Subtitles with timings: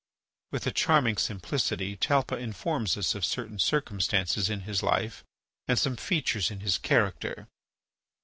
[0.51, 5.23] With a charming simplicity, Talpa informs us of certain circumstances in his life
[5.67, 7.47] and some features in his character.